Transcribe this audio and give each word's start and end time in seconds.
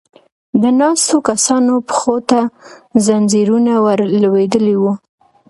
د 0.61 0.63
ناستو 0.79 1.17
کسانو 1.29 1.73
پښو 1.89 2.15
ته 2.29 2.39
ځنځيرونه 3.05 3.73
ور 3.85 3.99
لوېدلې 4.21 4.75
و. 4.81 4.83